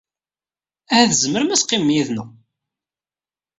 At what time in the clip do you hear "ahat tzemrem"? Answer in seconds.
0.91-1.49